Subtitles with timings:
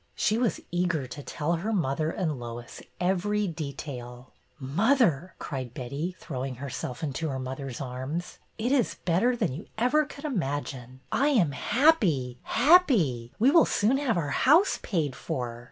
[0.15, 4.33] She was eager to tell her mother and Lois every detail.''
[4.79, 10.05] Mother," cried Betty, throwing herself into her mother's arms, it is better than you ever
[10.05, 11.01] could imagine!
[11.11, 13.31] I am happy, happy!
[13.37, 15.59] We will soon have our house paid for."